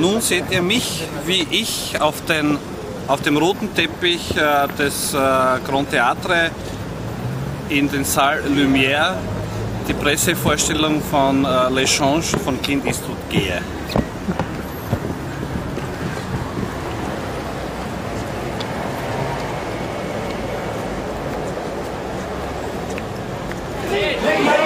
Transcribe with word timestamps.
Nun 0.00 0.22
seht 0.22 0.50
ihr 0.50 0.62
mich, 0.62 1.04
wie 1.26 1.46
ich 1.50 2.00
auf, 2.00 2.24
den, 2.24 2.56
auf 3.06 3.20
dem 3.20 3.36
roten 3.36 3.74
Teppich 3.74 4.34
äh, 4.34 4.66
des 4.78 5.12
äh, 5.12 5.16
Grand 5.16 5.90
Theatre 5.90 6.50
in 7.68 7.90
den 7.90 8.04
Saal 8.06 8.40
Lumière 8.48 9.16
die 9.86 9.92
Pressevorstellung 9.92 11.02
von 11.02 11.44
äh, 11.44 11.48
L'Echange 11.48 12.38
von 12.38 12.62
Clint 12.62 12.86
Eastwood 12.86 13.18
gehe. 13.28 13.60
Ist 23.92 24.59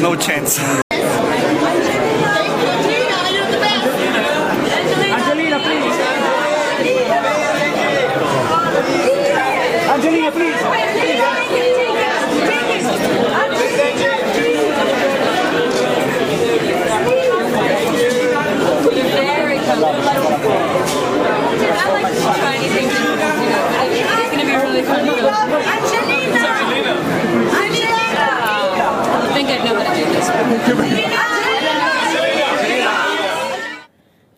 No 0.00 0.14
Chance. 0.14 0.58
Angelina, 5.10 5.58
please. 5.60 5.96
Angelina, 9.90 10.30
please. 10.32 10.55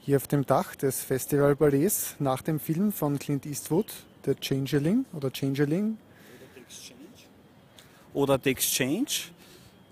Hier 0.01 0.17
auf 0.17 0.27
dem 0.27 0.47
Dach 0.47 0.75
des 0.75 1.03
Festival 1.03 1.55
Ballets 1.55 2.17
nach 2.19 2.41
dem 2.41 2.59
Film 2.59 2.93
von 2.93 3.19
Clint 3.19 3.45
Eastwood, 3.45 3.93
The 4.25 4.35
Changeling 4.41 5.05
oder 5.13 5.31
Changeling. 5.31 5.99
oder 8.15 8.39
The 8.43 8.51
Exchange. 8.51 9.31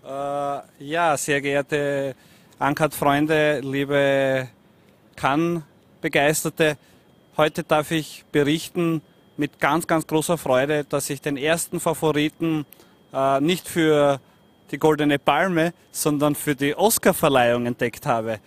Äh, 0.05 0.61
ja, 0.85 1.17
sehr 1.17 1.41
geehrte 1.41 2.15
Ankert-Freunde, 2.59 3.61
liebe 3.61 4.49
Cannes-Begeisterte, 5.17 6.79
heute 7.37 7.63
darf 7.63 7.91
ich 7.91 8.25
berichten 8.33 9.03
mit 9.37 9.61
ganz, 9.61 9.87
ganz 9.87 10.07
großer 10.07 10.39
Freude, 10.39 10.85
dass 10.85 11.11
ich 11.11 11.21
den 11.21 11.37
ersten 11.37 11.79
Favoriten 11.79 12.65
äh, 13.13 13.41
nicht 13.41 13.69
für 13.69 14.21
die 14.71 14.79
Goldene 14.79 15.19
Palme, 15.19 15.73
sondern 15.93 16.35
für 16.35 16.55
die 16.55 16.75
Oscar-Verleihung 16.75 17.67
entdeckt 17.67 18.07
habe. 18.07 18.41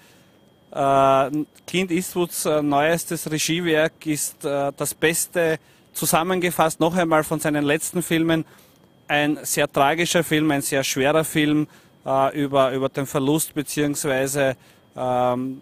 Äh, 0.72 1.46
Clint 1.66 1.92
Eastwoods 1.92 2.46
äh, 2.46 2.62
neuestes 2.62 3.30
Regiewerk 3.30 4.06
ist 4.06 4.46
äh, 4.46 4.72
das 4.76 4.94
Beste 4.94 5.58
zusammengefasst 5.94 6.80
noch 6.80 6.96
einmal 6.96 7.24
von 7.24 7.40
seinen 7.40 7.66
letzten 7.66 8.04
Filmen. 8.04 8.46
Ein 9.08 9.40
sehr 9.42 9.68
tragischer 9.72 10.24
Film, 10.24 10.52
ein 10.52 10.62
sehr 10.62 10.84
schwerer 10.84 11.24
Film 11.24 11.68
über, 12.34 12.72
über 12.72 12.90
den 12.90 13.06
Verlust 13.06 13.54
beziehungsweise 13.54 14.56
ähm, 14.96 15.60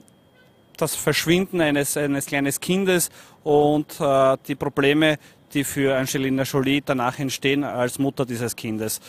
das 0.75 0.95
Verschwinden 0.95 1.61
eines, 1.61 1.97
eines 1.97 2.25
kleinen 2.25 2.53
Kindes 2.59 3.09
und 3.43 3.99
die 4.47 4.55
Probleme, 4.55 5.17
die 5.53 5.63
für 5.63 5.97
Angelina 5.97 6.43
Jolie 6.43 6.81
danach 6.85 7.17
entstehen 7.19 7.63
als 7.63 7.97
Mutter 7.97 8.25
dieses 8.25 8.55
Kindes. 8.55 9.01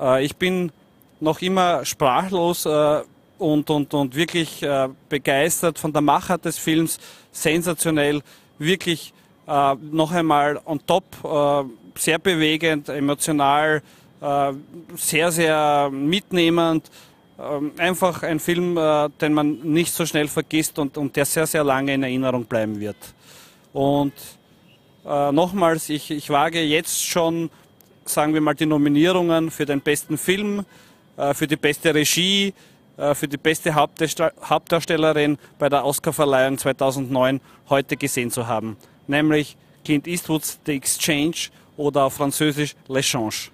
Äh, 0.00 0.24
ich 0.24 0.36
bin 0.36 0.72
noch 1.20 1.40
immer 1.42 1.84
sprachlos 1.84 2.66
äh, 2.66 3.02
und, 3.38 3.70
und, 3.70 3.92
und 3.94 4.14
wirklich 4.14 4.62
äh, 4.62 4.88
begeistert 5.08 5.78
von 5.78 5.92
der 5.92 6.02
Machart 6.02 6.44
des 6.44 6.58
Films. 6.58 6.98
Sensationell, 7.32 8.22
wirklich 8.58 9.12
noch 9.46 10.12
einmal 10.12 10.60
on 10.66 10.78
top, 10.86 11.04
sehr 11.96 12.18
bewegend, 12.18 12.90
emotional, 12.90 13.80
sehr, 14.94 15.32
sehr 15.32 15.88
mitnehmend. 15.90 16.90
Ähm, 17.38 17.72
einfach 17.78 18.22
ein 18.24 18.40
Film, 18.40 18.78
den 19.18 19.32
man 19.32 19.60
nicht 19.60 19.94
so 19.94 20.04
schnell 20.04 20.28
vergisst 20.28 20.78
und, 20.78 20.98
und 20.98 21.16
der 21.16 21.24
sehr, 21.24 21.46
sehr 21.46 21.64
lange 21.64 21.94
in 21.94 22.02
Erinnerung 22.02 22.44
bleiben 22.44 22.78
wird. 22.78 22.98
Und 23.72 24.12
nochmals, 25.04 25.88
ich, 25.88 26.10
ich 26.10 26.28
wage 26.28 26.60
jetzt 26.60 27.02
schon, 27.06 27.48
sagen 28.08 28.34
wir 28.34 28.40
mal, 28.40 28.54
die 28.54 28.66
Nominierungen 28.66 29.50
für 29.50 29.66
den 29.66 29.80
besten 29.80 30.18
Film, 30.18 30.64
äh, 31.16 31.34
für 31.34 31.46
die 31.46 31.56
beste 31.56 31.94
Regie, 31.94 32.52
äh, 32.96 33.14
für 33.14 33.28
die 33.28 33.36
beste 33.36 33.74
Hauptdarstell- 33.74 34.32
Hauptdarstellerin 34.42 35.38
bei 35.58 35.68
der 35.68 35.84
Oscarverleihung 35.84 36.58
2009 36.58 37.40
heute 37.68 37.96
gesehen 37.96 38.30
zu 38.30 38.46
haben. 38.46 38.76
Nämlich 39.06 39.56
Clint 39.84 40.06
Eastwoods 40.06 40.58
The 40.66 40.72
Exchange 40.72 41.48
oder 41.76 42.04
auf 42.04 42.14
Französisch 42.14 42.74
L'Echange. 42.88 43.50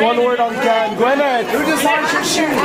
One 0.00 0.24
word 0.24 0.40
on 0.40 0.54
Cannes. 0.54 0.96
Gwyneth! 0.96 1.44
Who 1.50 1.64
designs 1.64 2.12
your 2.12 2.24
shoes? 2.24 2.56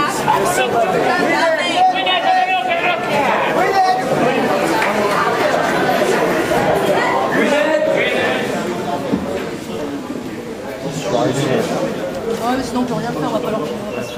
Ouais, 12.45 12.57
mais 12.57 12.63
sinon, 12.63 12.81
on 12.81 12.85
peut 12.85 12.93
rien 12.93 13.11
faire, 13.11 13.27
on 13.27 13.33
va 13.33 13.39
pas 13.39 13.49
leur 13.49 13.59
on 13.59 13.63
va 13.63 13.97
pas 13.97 14.03
se 14.03 14.13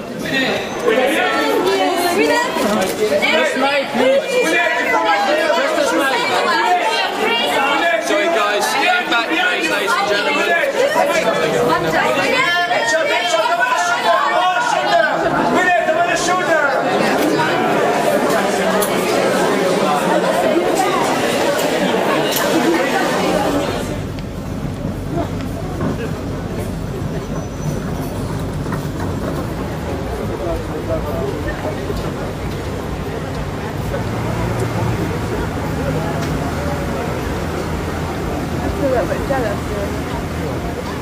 Yeah, 39.29 39.41
that's 39.41 39.63
good. 39.67 39.93